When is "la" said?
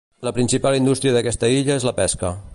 0.27-0.31, 1.91-1.97